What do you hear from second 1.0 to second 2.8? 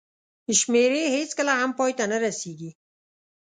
هېڅکله هم پای ته نه رسېږي.